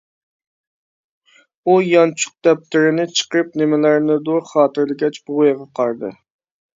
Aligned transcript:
ئۇ 1.67 1.73
يانچۇق 1.87 2.33
دەپتىرىنى 2.47 3.05
چىقىرىپ 3.19 3.51
نېمىلەرنىدۇر 3.61 4.39
خاتىرىلىگەچ 4.53 5.21
بوۋايغا 5.29 5.69
قارىدى. 5.81 6.11